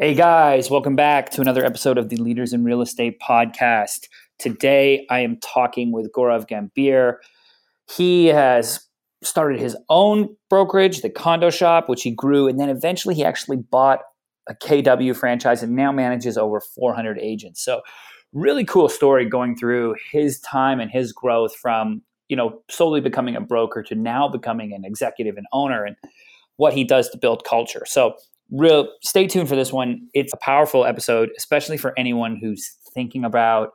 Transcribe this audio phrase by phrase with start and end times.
[0.00, 4.06] Hey guys, welcome back to another episode of the Leaders in Real Estate podcast.
[4.38, 7.16] Today I am talking with Gaurav Gambhir.
[7.94, 8.80] He has
[9.22, 13.58] started his own brokerage, the Condo Shop, which he grew, and then eventually he actually
[13.58, 13.98] bought
[14.48, 17.62] a KW franchise and now manages over 400 agents.
[17.62, 17.82] So,
[18.32, 23.36] really cool story going through his time and his growth from you know solely becoming
[23.36, 25.96] a broker to now becoming an executive and owner and
[26.56, 27.84] what he does to build culture.
[27.86, 28.16] So
[28.50, 30.08] real stay tuned for this one.
[30.14, 33.70] It's a powerful episode, especially for anyone who's thinking about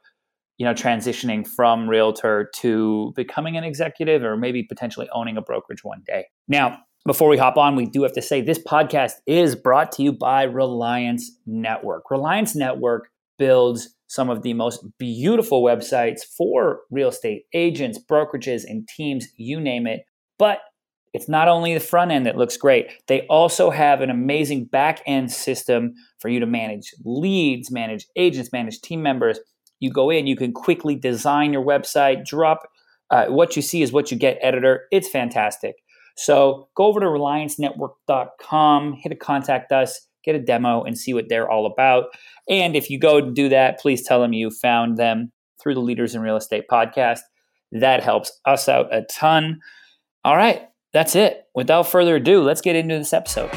[0.57, 5.83] you know transitioning from realtor to becoming an executive or maybe potentially owning a brokerage
[5.83, 6.25] one day.
[6.47, 10.03] Now, before we hop on, we do have to say this podcast is brought to
[10.03, 12.09] you by Reliance Network.
[12.09, 18.87] Reliance Network builds some of the most beautiful websites for real estate agents, brokerages, and
[18.87, 20.01] teams, you name it.
[20.37, 20.59] But
[21.15, 25.01] it's not only the front end that looks great, they also have an amazing back
[25.05, 29.39] end system for you to manage leads, manage agents, manage team members.
[29.79, 32.67] You go in, you can quickly design your website, drop
[33.11, 34.87] uh, what you see is what you get editor.
[34.91, 35.75] It's fantastic.
[36.17, 41.29] So go over to reliancenetwork.com, hit a contact us, get a demo, and see what
[41.29, 42.05] they're all about.
[42.49, 45.81] And if you go to do that, please tell them you found them through the
[45.81, 47.19] Leaders in Real Estate podcast.
[47.71, 49.59] That helps us out a ton.
[50.23, 50.63] All right,
[50.95, 51.45] that's it.
[51.53, 53.49] Without further ado, let's get into this episode.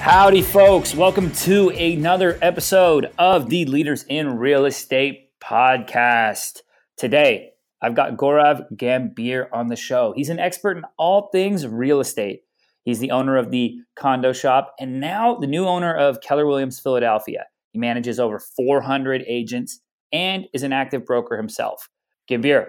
[0.00, 0.94] Howdy, folks.
[0.94, 6.60] Welcome to another episode of the Leaders in Real Estate podcast.
[6.98, 10.12] Today, I've got Gaurav Gambhir on the show.
[10.14, 12.42] He's an expert in all things real estate.
[12.84, 16.80] He's the owner of the condo shop and now the new owner of Keller Williams
[16.80, 17.44] Philadelphia.
[17.72, 19.80] He manages over 400 agents
[20.12, 21.88] and is an active broker himself.
[22.30, 22.66] Gambhir,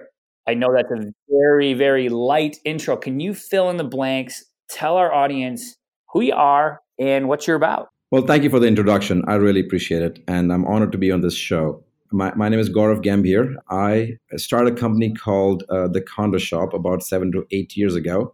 [0.48, 2.98] I know that's a very, very light intro.
[2.98, 4.44] Can you fill in the blanks?
[4.70, 5.76] Tell our audience
[6.12, 7.90] who you are and what you're about.
[8.12, 9.24] Well, thank you for the introduction.
[9.28, 10.24] I really appreciate it.
[10.28, 11.84] And I'm honored to be on this show.
[12.12, 13.56] My, my name is Gaurav Gambhir.
[13.70, 18.34] I started a company called uh, The Condo Shop about seven to eight years ago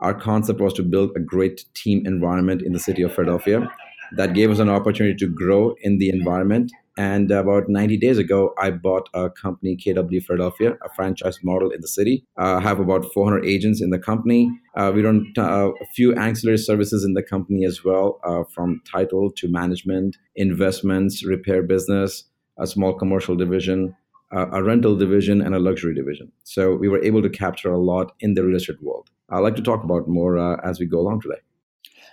[0.00, 3.68] our concept was to build a great team environment in the city of Philadelphia.
[4.12, 6.70] That gave us an opportunity to grow in the environment.
[6.98, 11.80] And about 90 days ago, I bought a company, KW Philadelphia, a franchise model in
[11.80, 12.24] the city.
[12.38, 14.50] Uh, I have about 400 agents in the company.
[14.74, 18.80] Uh, we run uh, a few ancillary services in the company as well, uh, from
[18.90, 22.24] title to management, investments, repair business,
[22.58, 23.94] a small commercial division,
[24.32, 26.32] a rental division, and a luxury division.
[26.44, 29.08] So we were able to capture a lot in the real estate world.
[29.30, 31.40] I'd like to talk about more uh, as we go along today.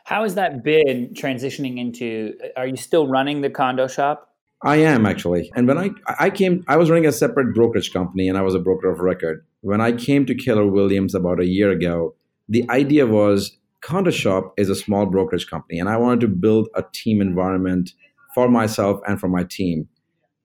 [0.06, 2.34] How has that been transitioning into?
[2.57, 4.29] Are you still running the condo shop?
[4.63, 5.51] I am actually.
[5.56, 8.56] And when I I came, I was running a separate brokerage company, and I was
[8.56, 9.45] a broker of record.
[9.62, 12.16] When I came to Keller Williams about a year ago,
[12.47, 16.69] the idea was condo shop is a small brokerage company, and I wanted to build
[16.75, 17.91] a team environment
[18.34, 19.88] for myself and for my team.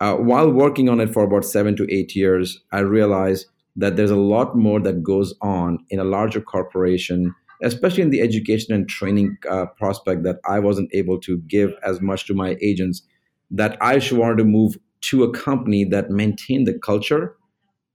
[0.01, 4.11] Uh, while working on it for about seven to eight years, I realized that there's
[4.11, 8.89] a lot more that goes on in a larger corporation, especially in the education and
[8.89, 13.03] training uh, prospect that I wasn't able to give as much to my agents.
[13.51, 17.37] That I should wanted to move to a company that maintained the culture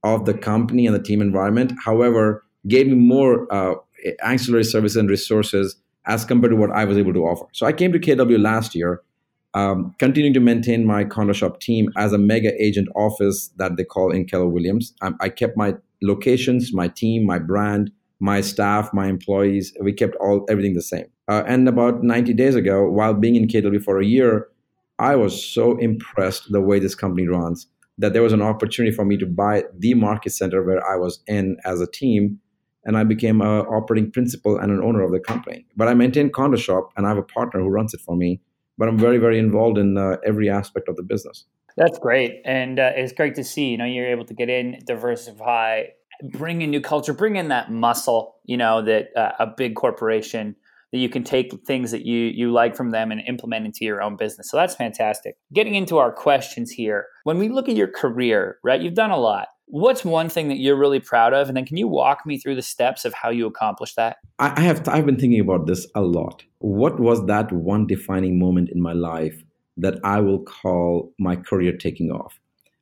[0.03, 1.73] of the company and the team environment.
[1.83, 3.75] However, gave me more uh,
[4.23, 5.75] ancillary services and resources
[6.05, 7.45] as compared to what I was able to offer.
[7.53, 9.01] So I came to KW last year
[9.53, 13.83] um, continuing to maintain my condo shop team as a mega agent office that they
[13.83, 14.93] call in Keller Williams.
[15.01, 19.73] I, I kept my locations, my team, my brand, my staff, my employees.
[19.81, 21.05] We kept all everything the same.
[21.27, 24.47] Uh, and about 90 days ago, while being in KW for a year,
[24.99, 29.05] I was so impressed the way this company runs that there was an opportunity for
[29.05, 32.39] me to buy the market center where I was in as a team.
[32.85, 35.65] And I became a operating principal and an owner of the company.
[35.77, 38.41] But I maintain condo shop and I have a partner who runs it for me
[38.77, 41.45] but I'm very, very involved in uh, every aspect of the business.
[41.75, 43.69] That's great, and uh, it's great to see.
[43.69, 45.85] You know, you're able to get in, diversify,
[46.21, 48.35] bring in new culture, bring in that muscle.
[48.45, 50.55] You know, that uh, a big corporation
[50.93, 54.01] that you can take things that you you like from them and implement into your
[54.01, 54.49] own business.
[54.49, 55.35] So that's fantastic.
[55.51, 58.79] Getting into our questions here, when we look at your career, right?
[58.79, 59.47] You've done a lot.
[59.65, 62.55] What's one thing that you're really proud of, and then can you walk me through
[62.55, 64.17] the steps of how you accomplished that?
[64.37, 66.43] I have I've been thinking about this a lot.
[66.59, 69.43] What was that one defining moment in my life
[69.77, 72.39] that I will call my career taking off?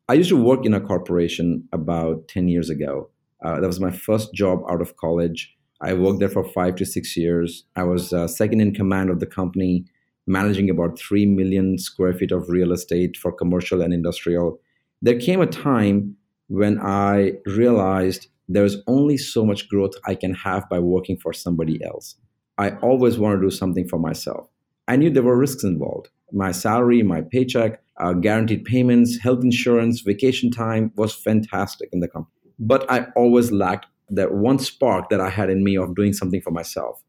[0.09, 3.09] I used to work in a corporation about ten years ago.
[3.45, 5.55] Uh, that was my first job out of college.
[5.81, 7.63] I worked there for five to six years.
[7.75, 9.85] I was uh, second in command of the company,
[10.27, 14.59] managing about 3 million square feet of real estate for commercial and industrial.
[15.01, 16.15] There came a time
[16.47, 21.83] when I realized there's only so much growth I can have by working for somebody
[21.83, 22.15] else.
[22.57, 24.47] I always want to do something for myself.
[24.87, 26.09] I knew there were risks involved.
[26.31, 32.07] My salary, my paycheck, uh, guaranteed payments, health insurance, vacation time was fantastic in the
[32.07, 32.51] company.
[32.59, 36.41] But I always lacked that one spark that I had in me of doing something
[36.41, 37.01] for myself.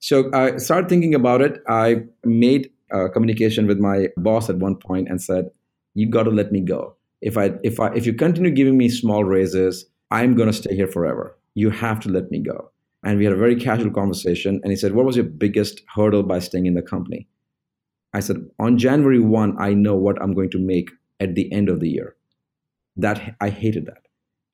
[0.00, 1.62] So I started thinking about it.
[1.68, 5.50] I made a communication with my boss at one point and said,
[5.94, 6.96] "You got to let me go.
[7.20, 10.74] If I if I if you continue giving me small raises, I'm going to stay
[10.74, 11.36] here forever.
[11.54, 12.70] You have to let me go."
[13.04, 14.60] And we had a very casual conversation.
[14.62, 17.28] And he said, "What was your biggest hurdle by staying in the company?"
[18.12, 20.90] I said, "On January one, I know what I'm going to make
[21.20, 22.16] at the end of the year."
[22.96, 24.07] That I hated that.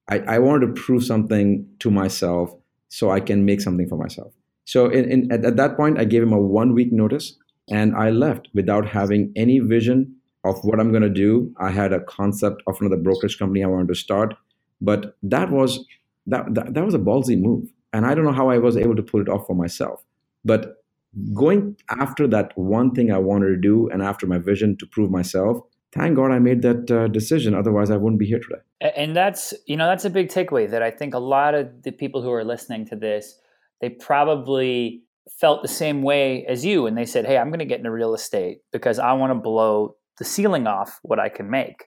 [0.09, 2.55] I, I wanted to prove something to myself
[2.89, 4.33] so I can make something for myself.
[4.65, 7.37] So in, in, at, at that point, I gave him a one week notice
[7.71, 10.15] and I left without having any vision
[10.45, 11.53] of what I'm going to do.
[11.59, 14.35] I had a concept of another brokerage company I wanted to start,
[14.81, 15.85] but that was
[16.27, 17.69] that, that, that was a ballsy move.
[17.93, 20.03] And I don't know how I was able to pull it off for myself.
[20.45, 20.85] But
[21.33, 25.11] going after that one thing I wanted to do and after my vision to prove
[25.11, 25.61] myself,
[25.95, 27.55] thank God I made that uh, decision.
[27.55, 28.93] Otherwise, I wouldn't be here today.
[28.97, 31.93] And that's you know that's a big takeaway that I think a lot of the
[31.93, 33.39] people who are listening to this
[33.81, 35.03] they probably
[35.39, 37.91] felt the same way as you and they said hey i'm going to get into
[37.91, 41.85] real estate because i want to blow the ceiling off what i can make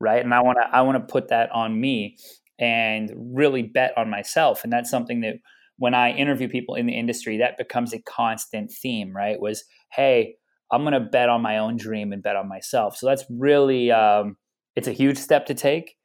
[0.00, 2.16] right and i want to i want to put that on me
[2.58, 5.34] and really bet on myself and that's something that
[5.78, 10.34] when i interview people in the industry that becomes a constant theme right was hey
[10.70, 12.96] i'm going to bet on my own dream and bet on myself.
[12.96, 14.36] So that's really um,
[14.74, 15.96] it's a huge step to take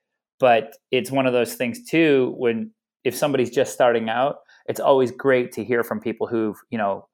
[0.41, 2.71] but it's one of those things too when
[3.05, 7.07] if somebody's just starting out it's always great to hear from people who've you know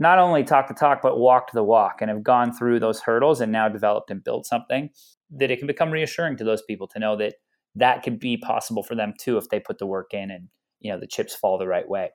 [0.00, 3.40] not only talked the talk but walked the walk and have gone through those hurdles
[3.40, 4.88] and now developed and built something
[5.30, 7.34] that it can become reassuring to those people to know that
[7.76, 10.48] that could be possible for them too if they put the work in and
[10.80, 12.10] you know the chips fall the right way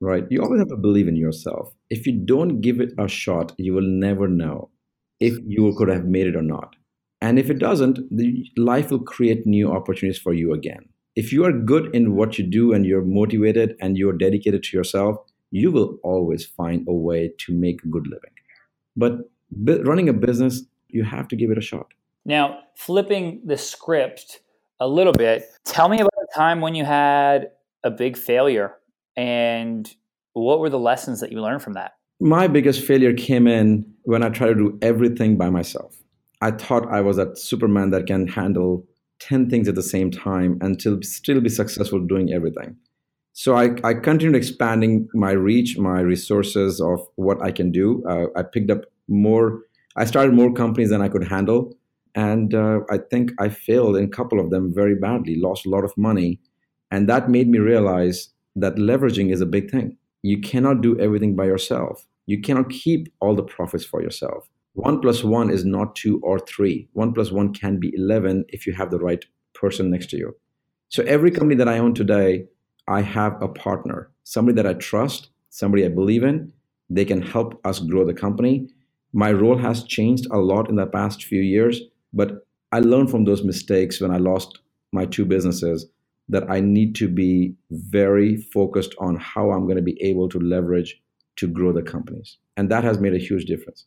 [0.00, 0.24] right?
[0.30, 1.74] You always have to believe in yourself.
[1.90, 4.70] If you don't give it a shot you will never know
[5.20, 6.76] if you could have made it or not.
[7.20, 10.88] And if it doesn't the life will create new opportunities for you again.
[11.16, 14.76] If you are good in what you do and you're motivated and you're dedicated to
[14.76, 15.16] yourself,
[15.50, 18.30] you will always find a way to make a good living.
[18.96, 19.28] But
[19.84, 21.88] running a business, you have to give it a shot.
[22.24, 24.40] Now, flipping the script
[24.80, 27.50] a little bit, tell me about a time when you had
[27.82, 28.74] a big failure
[29.18, 29.92] and
[30.32, 31.94] what were the lessons that you learned from that?
[32.20, 35.96] My biggest failure came in when I tried to do everything by myself.
[36.40, 38.86] I thought I was that Superman that can handle
[39.18, 42.76] 10 things at the same time and still, be successful doing everything.
[43.32, 48.04] So I, I continued expanding my reach, my resources of what I can do.
[48.08, 49.62] Uh, I picked up more,
[49.96, 51.76] I started more companies than I could handle.
[52.14, 55.70] And uh, I think I failed in a couple of them very badly, lost a
[55.70, 56.40] lot of money.
[56.92, 59.96] And that made me realize that leveraging is a big thing.
[60.22, 62.06] You cannot do everything by yourself.
[62.26, 64.48] You cannot keep all the profits for yourself.
[64.74, 66.88] One plus one is not two or three.
[66.92, 69.24] One plus one can be 11 if you have the right
[69.54, 70.36] person next to you.
[70.88, 72.46] So every company that I own today,
[72.86, 76.52] I have a partner, somebody that I trust, somebody I believe in.
[76.90, 78.68] They can help us grow the company.
[79.12, 81.80] My role has changed a lot in the past few years,
[82.12, 84.58] but I learned from those mistakes when I lost
[84.92, 85.86] my two businesses
[86.28, 90.38] that I need to be very focused on how I'm going to be able to
[90.38, 91.00] leverage
[91.36, 92.36] to grow the companies.
[92.56, 93.86] And that has made a huge difference.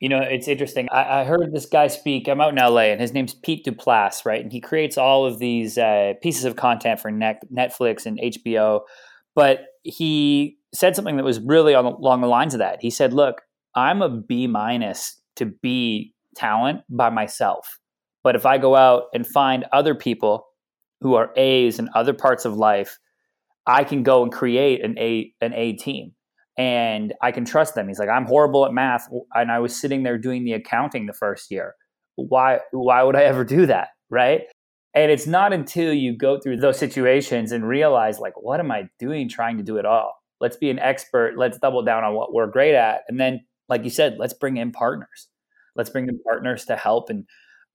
[0.00, 0.88] You know, it's interesting.
[0.90, 2.28] I, I, heard this guy speak.
[2.28, 4.40] I'm out in LA, and his name's Pete Duplass, right?
[4.40, 8.82] And he creates all of these uh, pieces of content for Netflix and HBO.
[9.34, 12.78] But he said something that was really on, along the lines of that.
[12.80, 13.42] He said, "Look,
[13.74, 17.80] I'm a B minus to B talent by myself,
[18.22, 20.47] but if I go out and find other people
[21.00, 22.98] who are A's in other parts of life,
[23.66, 26.12] I can go and create an A an A team."
[26.58, 27.86] and I can trust them.
[27.86, 31.12] He's like, I'm horrible at math, and I was sitting there doing the accounting the
[31.12, 31.74] first year.
[32.16, 32.58] Why?
[32.72, 33.90] Why would I ever do that?
[34.10, 34.42] Right?
[34.92, 38.88] And it's not until you go through those situations and realize, like, what am I
[38.98, 40.14] doing trying to do it all?
[40.40, 41.34] Let's be an expert.
[41.36, 44.56] Let's double down on what we're great at, and then, like you said, let's bring
[44.56, 45.28] in partners.
[45.76, 47.24] Let's bring in partners to help and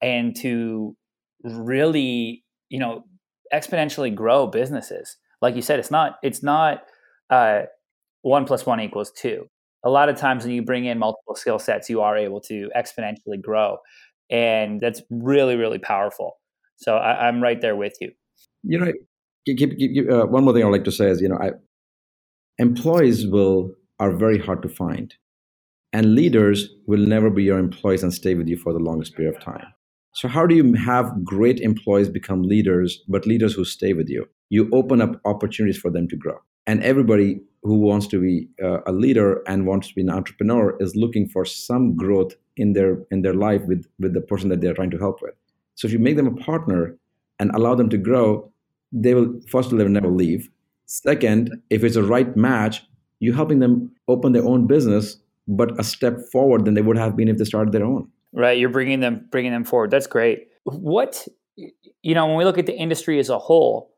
[0.02, 0.98] and to
[1.46, 3.06] really, you know,
[3.54, 5.18] exponentially grow businesses.
[5.42, 6.84] Like you said, it's not it's not
[7.30, 7.64] uh,
[8.22, 9.48] one plus one equals two.
[9.84, 12.70] A lot of times when you bring in multiple skill sets, you are able to
[12.76, 13.78] exponentially grow.
[14.30, 16.38] And that's really, really powerful.
[16.78, 18.12] So I, am right there with you.
[18.64, 18.94] You know,
[19.46, 21.52] keep, keep, uh, one more thing I'd like to say is, you know, I,
[22.58, 25.14] employees will are very hard to find.
[25.92, 29.36] And leaders will never be your employees and stay with you for the longest period
[29.36, 29.68] of time.
[30.16, 34.30] So, how do you have great employees become leaders, but leaders who stay with you?
[34.50, 36.38] You open up opportunities for them to grow.
[36.68, 40.78] And everybody who wants to be uh, a leader and wants to be an entrepreneur
[40.80, 44.62] is looking for some growth in their in their life with with the person that
[44.62, 45.34] they're trying to help with.
[45.74, 46.96] So, if you make them a partner
[47.40, 48.52] and allow them to grow,
[48.92, 50.48] they will first of all never leave.
[50.86, 52.84] Second, if it's a right match,
[53.20, 55.18] you're helping them open their own business,
[55.48, 58.08] but a step forward than they would have been if they started their own.
[58.34, 59.92] Right, you're bringing them bringing them forward.
[59.92, 60.48] That's great.
[60.64, 63.94] What you know, when we look at the industry as a whole,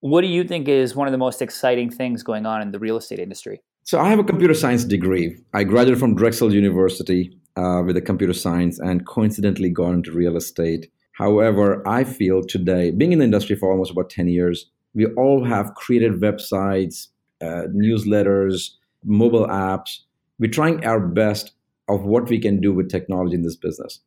[0.00, 2.78] what do you think is one of the most exciting things going on in the
[2.78, 3.62] real estate industry?
[3.84, 5.36] So I have a computer science degree.
[5.54, 10.36] I graduated from Drexel University uh, with a computer science and coincidentally got into real
[10.36, 10.90] estate.
[11.12, 15.44] However, I feel today, being in the industry for almost about 10 years, we all
[15.44, 17.08] have created websites,
[17.40, 18.72] uh, newsletters,
[19.04, 20.00] mobile apps.
[20.38, 21.52] We're trying our best
[21.88, 24.00] of what we can do with technology in this business.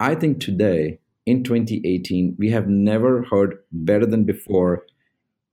[0.00, 4.84] I think today, in 2018, we have never heard better than before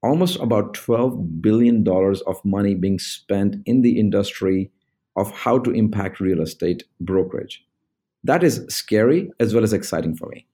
[0.01, 1.86] almost about $12 billion
[2.27, 4.72] of money being spent in the industry
[5.15, 7.65] of how to impact real estate brokerage.
[8.24, 10.46] That is scary as well as exciting for me.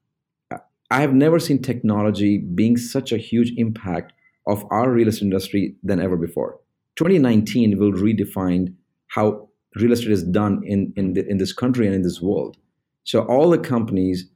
[0.89, 4.13] I have never seen technology being such a huge impact
[4.47, 6.59] of our real estate industry than ever before.
[6.95, 8.73] 2019 will redefine
[9.07, 12.57] how real estate is done in in, the, in this country and in this world.
[13.03, 14.29] So all the companies,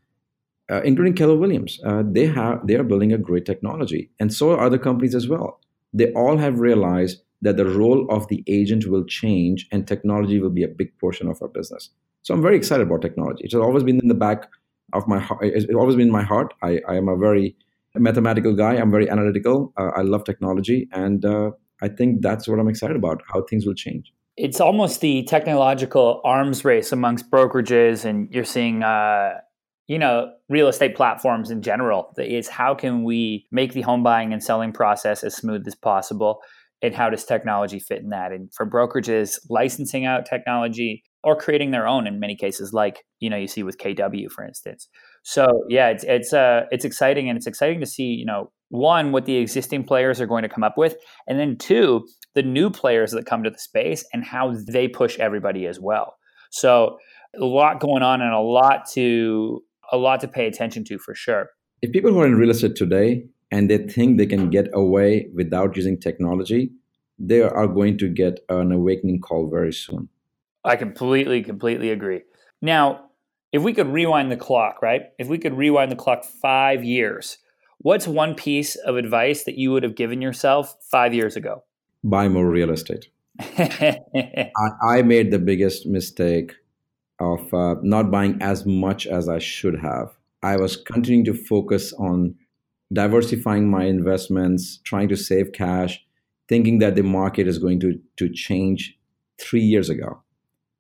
[0.71, 4.51] uh, including Keller Williams, uh, they have they are building a great technology, and so
[4.51, 5.59] are other companies as well.
[5.93, 10.49] They all have realized that the role of the agent will change, and technology will
[10.49, 11.89] be a big portion of our business.
[12.23, 13.43] So I'm very excited about technology.
[13.43, 14.49] It has always been in the back
[14.93, 15.41] of my heart.
[15.43, 16.53] It's always been in my heart.
[16.63, 17.55] I, I am a very
[17.93, 18.75] mathematical guy.
[18.75, 19.73] I'm very analytical.
[19.77, 21.51] Uh, I love technology, and uh,
[21.81, 23.21] I think that's what I'm excited about.
[23.31, 28.83] How things will change it's almost the technological arms race amongst brokerages and you're seeing
[28.83, 29.35] uh,
[29.87, 32.13] you know real estate platforms in general.
[32.17, 36.41] Is how can we make the home buying and selling process as smooth as possible
[36.81, 38.31] and how does technology fit in that?
[38.31, 43.29] And for brokerages licensing out technology or creating their own in many cases like you
[43.29, 44.87] know you see with kw for instance.
[45.23, 49.11] So yeah it's it's uh it's exciting and it's exciting to see you know one
[49.11, 50.95] what the existing players are going to come up with
[51.27, 55.17] and then two the new players that come to the space and how they push
[55.19, 56.17] everybody as well.
[56.51, 56.97] So
[57.39, 61.13] a lot going on and a lot to a lot to pay attention to for
[61.13, 61.49] sure.
[61.81, 65.29] If people who are in real estate today and they think they can get away
[65.33, 66.71] without using technology
[67.17, 70.09] they are going to get an awakening call very soon.
[70.65, 72.21] I completely completely agree.
[72.61, 73.05] Now
[73.51, 75.03] if we could rewind the clock right?
[75.19, 77.37] If we could rewind the clock five years
[77.79, 81.63] What's one piece of advice that you would have given yourself five years ago?
[82.03, 83.09] Buy more real estate.
[83.39, 84.49] I,
[84.81, 86.53] I, made the biggest mistake
[87.19, 90.15] of uh, not buying as much as I should have.
[90.41, 92.35] I was continuing to focus on
[92.93, 95.99] diversifying my investments, trying to save cash,
[96.47, 98.97] thinking that the market is going to, to change
[99.39, 100.21] three years ago.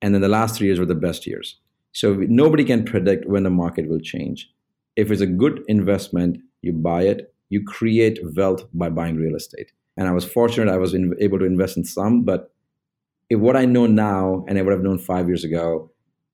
[0.01, 1.59] And then the last three years were the best years.
[1.91, 4.49] So nobody can predict when the market will change.
[4.95, 9.71] If it's a good investment, you buy it, you create wealth by buying real estate.
[9.97, 12.51] And I was fortunate I was in, able to invest in some, but
[13.29, 15.91] if what I know now and I would have known five years ago,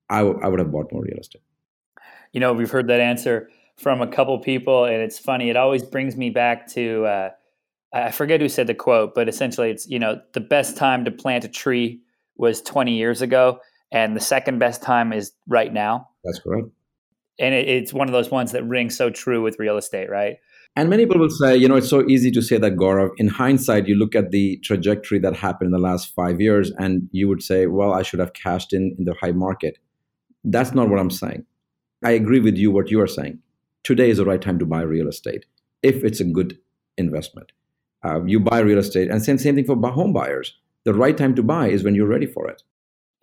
[0.09, 1.41] I, w- I would have bought more real estate.
[2.33, 5.49] You know, we've heard that answer from a couple people, and it's funny.
[5.49, 7.29] It always brings me back to uh,
[7.93, 11.11] I forget who said the quote, but essentially, it's you know the best time to
[11.11, 12.01] plant a tree
[12.37, 13.59] was 20 years ago,
[13.91, 16.09] and the second best time is right now.
[16.23, 16.67] That's correct
[17.41, 20.37] and it, it's one of those ones that rings so true with real estate, right?
[20.75, 23.09] And many people will say, you know, it's so easy to say that, Gaurav.
[23.17, 27.09] In hindsight, you look at the trajectory that happened in the last five years, and
[27.11, 29.79] you would say, well, I should have cashed in in the high market.
[30.45, 31.45] That's not what I'm saying.
[32.03, 33.39] I agree with you what you are saying.
[33.83, 35.45] Today is the right time to buy real estate
[35.83, 36.57] if it's a good
[36.97, 37.51] investment.
[38.03, 40.57] Uh, you buy real estate, and same, same thing for home buyers.
[40.85, 42.63] The right time to buy is when you're ready for it.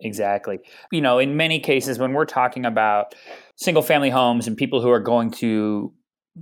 [0.01, 0.59] Exactly.
[0.91, 3.15] You know, in many cases, when we're talking about
[3.59, 5.93] single family homes and people who are going to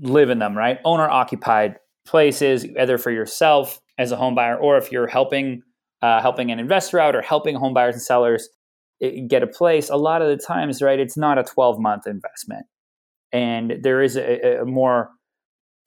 [0.01, 0.77] live in them, right?
[0.85, 5.61] Owner occupied places, either for yourself as a home buyer or if you're helping
[6.03, 8.49] uh, helping an investor out or helping home buyers and sellers
[9.01, 9.89] eh, get a place.
[9.89, 12.67] A lot of the times, right, it's not a 12 month investment,
[13.31, 15.09] and there is a, a more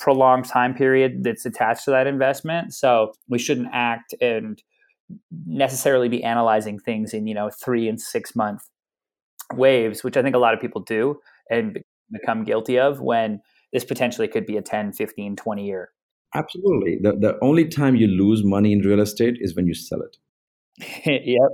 [0.00, 2.74] prolonged time period that's attached to that investment.
[2.74, 4.60] So we shouldn't act and
[5.46, 8.62] necessarily be analyzing things in you know three and six month
[9.54, 11.18] waves which i think a lot of people do
[11.50, 11.78] and
[12.10, 13.40] become guilty of when
[13.72, 15.90] this potentially could be a 10 15 20 year
[16.34, 20.00] absolutely the, the only time you lose money in real estate is when you sell
[20.00, 20.16] it
[21.24, 21.50] yep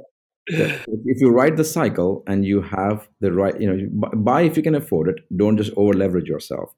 [0.49, 4.63] if you ride the cycle and you have the right, you know, buy if you
[4.63, 5.17] can afford it.
[5.37, 6.73] Don't just over leverage yourself.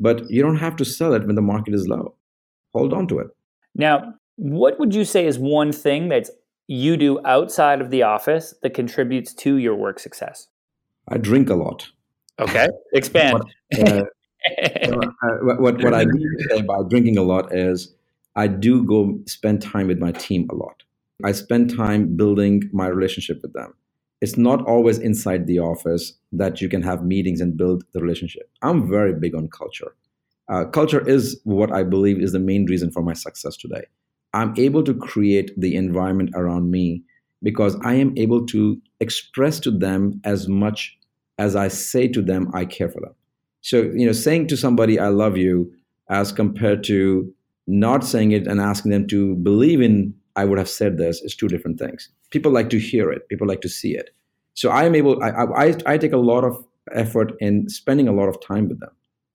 [0.00, 2.16] But you don't have to sell it when the market is low.
[2.74, 3.28] Hold on to it.
[3.74, 6.28] Now, what would you say is one thing that
[6.66, 10.48] you do outside of the office that contributes to your work success?
[11.08, 11.88] I drink a lot.
[12.38, 13.42] Okay, expand.
[13.76, 14.04] what, uh,
[15.42, 17.92] what, what, what I mean to say by drinking a lot is
[18.36, 20.82] I do go spend time with my team a lot.
[21.24, 23.74] I spend time building my relationship with them.
[24.20, 28.50] It's not always inside the office that you can have meetings and build the relationship.
[28.62, 29.94] I'm very big on culture.
[30.48, 33.84] Uh, culture is what I believe is the main reason for my success today.
[34.34, 37.02] I'm able to create the environment around me
[37.42, 40.98] because I am able to express to them as much
[41.38, 43.14] as I say to them, I care for them.
[43.62, 45.72] So, you know, saying to somebody, I love you,
[46.08, 47.32] as compared to
[47.66, 51.34] not saying it and asking them to believe in, I would have said this, is
[51.34, 52.08] two different things.
[52.30, 54.10] People like to hear it, people like to see it.
[54.54, 58.12] So I am able, I, I, I take a lot of effort in spending a
[58.12, 58.90] lot of time with them.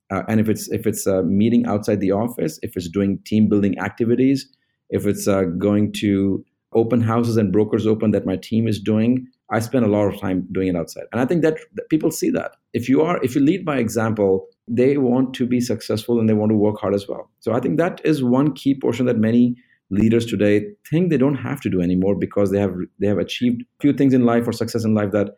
[0.10, 3.50] Uh, and if it's if it's a meeting outside the office, if it's doing team
[3.50, 4.48] building activities,
[4.90, 9.28] if it's uh, going to open houses and brokers open that my team is doing,
[9.50, 11.06] I spend a lot of time doing it outside.
[11.12, 12.52] And I think that, that people see that.
[12.74, 16.34] If you are, if you lead by example, they want to be successful and they
[16.34, 17.30] want to work hard as well.
[17.40, 19.56] So I think that is one key portion that many
[19.90, 23.62] leaders today think they don't have to do anymore because they have they have achieved
[23.62, 25.38] a few things in life or success in life that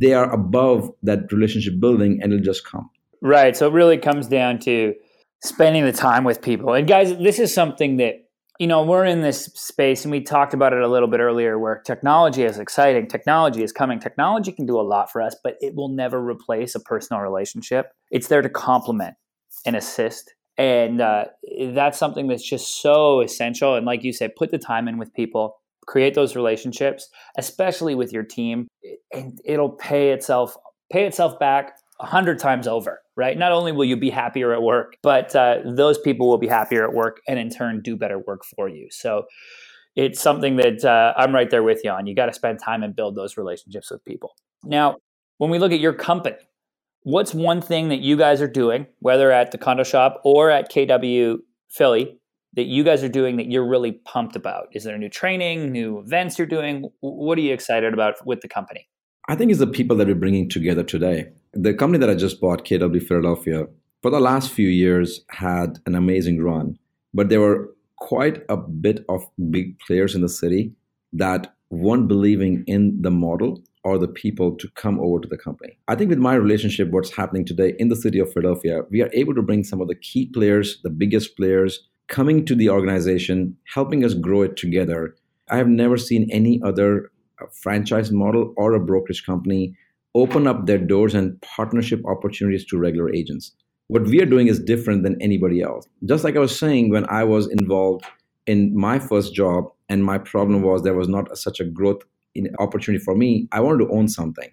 [0.00, 2.88] they are above that relationship building and it'll just come.
[3.20, 3.56] Right.
[3.56, 4.94] So it really comes down to
[5.42, 6.74] spending the time with people.
[6.74, 8.23] And guys, this is something that
[8.58, 11.58] you know, we're in this space and we talked about it a little bit earlier
[11.58, 13.08] where technology is exciting.
[13.08, 13.98] Technology is coming.
[13.98, 17.92] Technology can do a lot for us, but it will never replace a personal relationship.
[18.12, 19.16] It's there to complement
[19.66, 20.34] and assist.
[20.56, 21.24] And uh,
[21.72, 23.74] that's something that's just so essential.
[23.74, 25.56] And like you said, put the time in with people,
[25.86, 28.68] create those relationships, especially with your team,
[29.12, 30.56] and it'll pay itself
[30.92, 33.38] pay itself back a hundred times over right?
[33.38, 36.84] Not only will you be happier at work, but uh, those people will be happier
[36.84, 38.88] at work and in turn do better work for you.
[38.90, 39.24] So
[39.96, 42.06] it's something that uh, I'm right there with you on.
[42.06, 44.34] You got to spend time and build those relationships with people.
[44.64, 44.96] Now,
[45.38, 46.36] when we look at your company,
[47.02, 50.70] what's one thing that you guys are doing, whether at the condo shop or at
[50.72, 51.38] KW
[51.70, 52.18] Philly,
[52.54, 54.68] that you guys are doing that you're really pumped about?
[54.72, 56.88] Is there new training, new events you're doing?
[57.00, 58.88] What are you excited about with the company?
[59.28, 61.30] I think it's the people that we're bringing together today.
[61.54, 63.66] The company that I just bought, KW Philadelphia,
[64.02, 66.78] for the last few years had an amazing run,
[67.12, 70.72] but there were quite a bit of big players in the city
[71.12, 75.78] that weren't believing in the model or the people to come over to the company.
[75.88, 79.10] I think with my relationship, what's happening today in the city of Philadelphia, we are
[79.12, 83.56] able to bring some of the key players, the biggest players, coming to the organization,
[83.72, 85.14] helping us grow it together.
[85.50, 89.76] I have never seen any other uh, franchise model or a brokerage company
[90.14, 93.52] open up their doors and partnership opportunities to regular agents.
[93.88, 95.86] What we are doing is different than anybody else.
[96.04, 98.04] Just like I was saying, when I was involved
[98.46, 102.02] in my first job, and my problem was there was not such a growth
[102.34, 104.50] in opportunity for me, I wanted to own something.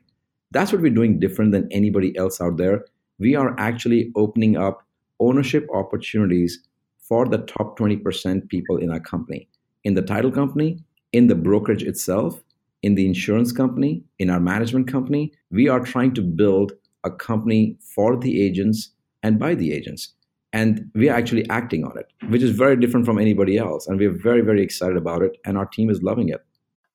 [0.52, 2.86] That's what we're doing different than anybody else out there.
[3.20, 4.86] We are actually opening up
[5.20, 6.60] ownership opportunities
[7.00, 9.48] for the top 20% people in our company,
[9.84, 12.42] in the title company, in the brokerage itself,
[12.84, 17.78] in the insurance company, in our management company, we are trying to build a company
[17.96, 18.92] for the agents
[19.24, 20.14] and by the agents.
[20.54, 23.88] And we are actually acting on it, which is very different from anybody else.
[23.88, 25.38] And we're very, very excited about it.
[25.46, 26.44] And our team is loving it.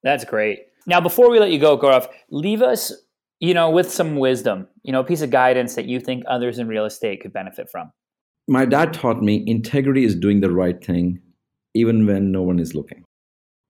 [0.02, 0.66] That's great.
[0.86, 2.92] Now, before we let you go, Gaurav, leave us,
[3.40, 6.58] you know, with some wisdom, you know, a piece of guidance that you think others
[6.58, 7.90] in real estate could benefit from.
[8.46, 11.20] My dad taught me integrity is doing the right thing,
[11.74, 13.05] even when no one is looking.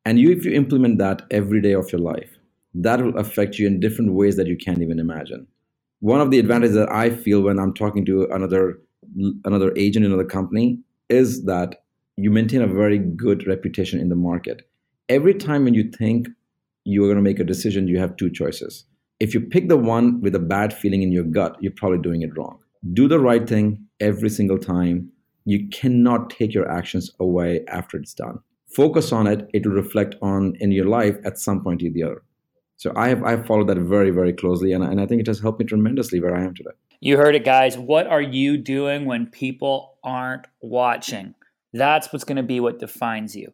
[0.07, 2.38] And you, if you implement that every day of your life,
[2.75, 5.49] that will affect you in different ways that you can't even imagine.
[5.99, 8.79] One of the advantages that I feel when I'm talking to another
[9.45, 11.83] another agent in another company is that
[12.16, 14.69] you maintain a very good reputation in the market.
[15.09, 16.29] Every time when you think
[16.85, 18.85] you're going to make a decision, you have two choices.
[19.19, 22.23] If you pick the one with a bad feeling in your gut, you're probably doing
[22.23, 22.59] it wrong.
[22.92, 25.11] Do the right thing every single time.
[25.47, 28.38] You cannot take your actions away after it's done
[28.77, 32.03] focus on it, it will reflect on in your life at some point or the
[32.03, 32.23] other.
[32.77, 35.41] So I have I've followed that very very closely, and and I think it has
[35.41, 36.77] helped me tremendously where I am today.
[37.01, 37.79] You heard it, guys.
[37.79, 41.35] What are you doing when people aren't watching?
[41.73, 43.53] That's what's going to be what defines you.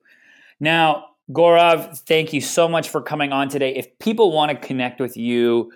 [0.61, 3.75] Now, Gaurav, thank you so much for coming on today.
[3.75, 5.73] If people want to connect with you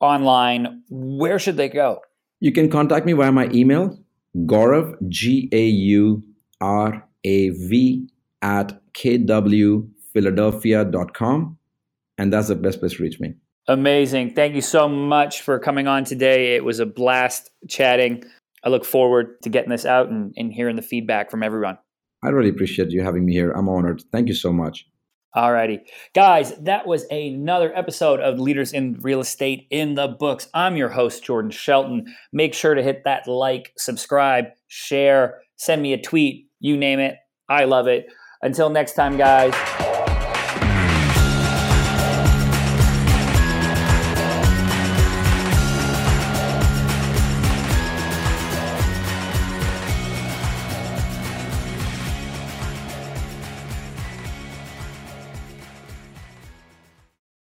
[0.00, 2.00] online, where should they go?
[2.40, 3.98] You can contact me via my email,
[4.36, 6.22] Gaurav, G A U
[6.60, 8.10] R A V,
[8.46, 11.58] at kwphiladelphia.com.
[12.18, 13.34] And that's the best place to reach me.
[13.68, 14.34] Amazing.
[14.34, 16.54] Thank you so much for coming on today.
[16.54, 18.22] It was a blast chatting.
[18.62, 21.76] I look forward to getting this out and, and hearing the feedback from everyone.
[22.22, 23.50] I really appreciate you having me here.
[23.50, 24.04] I'm honored.
[24.12, 24.86] Thank you so much.
[25.34, 25.80] Alrighty.
[26.14, 30.48] Guys, that was another episode of Leaders in Real Estate in the Books.
[30.54, 32.06] I'm your host, Jordan Shelton.
[32.32, 37.16] Make sure to hit that like, subscribe, share, send me a tweet, you name it.
[37.48, 38.06] I love it.
[38.42, 39.75] Until next time, guys.